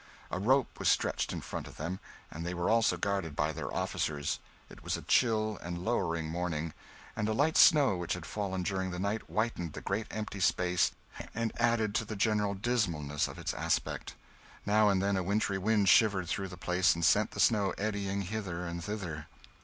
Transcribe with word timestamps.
A 0.31 0.39
rope 0.39 0.79
was 0.79 0.89
stretched 0.89 1.31
in 1.31 1.41
front 1.41 1.67
of 1.67 1.77
them, 1.77 1.99
and 2.31 2.43
they 2.43 2.55
were 2.55 2.71
also 2.71 2.97
guarded 2.97 3.35
by 3.35 3.51
their 3.51 3.71
officers. 3.71 4.39
It 4.67 4.83
was 4.83 4.97
a 4.97 5.03
chill 5.03 5.59
and 5.61 5.85
lowering 5.85 6.27
morning, 6.27 6.73
and 7.15 7.29
a 7.29 7.33
light 7.35 7.55
snow 7.55 7.97
which 7.97 8.13
had 8.13 8.25
fallen 8.25 8.63
during 8.63 8.89
the 8.89 8.97
night 8.97 9.21
whitened 9.27 9.73
the 9.73 9.81
great 9.81 10.07
empty 10.09 10.39
space 10.39 10.89
and 11.35 11.51
added 11.59 11.93
to 11.93 12.05
the 12.05 12.15
general 12.15 12.55
dismalness 12.55 13.27
of 13.27 13.37
its 13.37 13.53
aspect. 13.53 14.15
Now 14.65 14.89
and 14.89 15.03
then 15.03 15.17
a 15.17 15.21
wintry 15.21 15.59
wind 15.59 15.87
shivered 15.87 16.27
through 16.27 16.47
the 16.47 16.57
place 16.57 16.95
and 16.95 17.05
sent 17.05 17.29
the 17.29 17.39
snow 17.39 17.75
eddying 17.77 18.23
hither 18.23 18.65
and 18.65 18.83
thither. 18.83 19.27